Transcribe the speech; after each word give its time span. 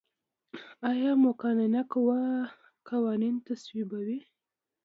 آیا 0.91 1.11
مقننه 1.25 1.81
قوه 1.91 2.19
قوانین 2.89 3.35
تصویبوي؟ 3.47 4.19